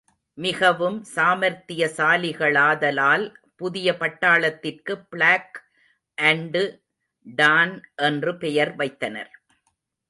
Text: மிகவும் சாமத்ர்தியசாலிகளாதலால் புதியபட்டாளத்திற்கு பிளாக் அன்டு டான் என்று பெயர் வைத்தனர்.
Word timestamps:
மிகவும் 0.37 1.05
சாமத்ர்தியசாலிகளாதலால் 1.15 3.35
புதியபட்டாளத்திற்கு 3.59 5.05
பிளாக் 5.09 5.63
அன்டு 6.17 6.83
டான் 7.25 7.89
என்று 8.01 8.37
பெயர் 8.37 8.75
வைத்தனர். 8.75 9.41